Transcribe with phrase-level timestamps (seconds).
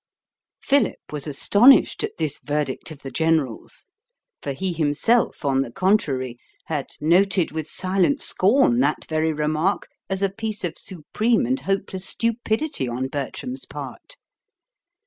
[0.63, 3.85] Philip was astonished at this verdict of the General's,
[4.41, 10.23] for he himself, on the contrary, had noted with silent scorn that very remark as
[10.23, 14.17] a piece of supreme and hopeless stupidity on Bertram's part.